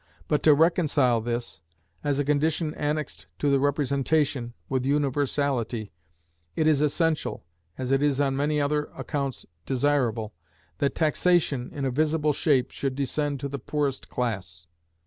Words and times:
But 0.27 0.41
to 0.41 0.55
reconcile 0.55 1.21
this, 1.21 1.61
as 2.03 2.17
a 2.17 2.25
condition 2.25 2.73
annexed 2.73 3.27
to 3.37 3.51
the 3.51 3.59
representation, 3.59 4.55
with 4.67 4.83
universality, 4.83 5.91
it 6.55 6.65
is 6.65 6.81
essential, 6.81 7.45
as 7.77 7.91
it 7.91 8.01
is 8.01 8.19
on 8.19 8.35
many 8.35 8.59
other 8.59 8.85
accounts 8.97 9.45
desirable, 9.67 10.33
that 10.79 10.95
taxation, 10.95 11.69
in 11.71 11.85
a 11.85 11.91
visible 11.91 12.33
shape, 12.33 12.71
should 12.71 12.95
descend 12.95 13.39
to 13.41 13.47
the 13.47 13.59
poorest 13.59 14.09
class. 14.09 14.65